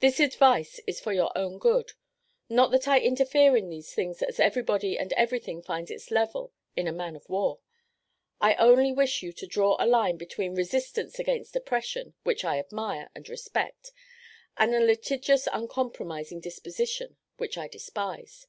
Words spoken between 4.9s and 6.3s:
and everything finds its